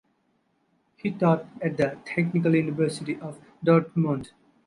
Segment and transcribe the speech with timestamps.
[0.95, 4.31] He taught at the Technical University of Dortmund.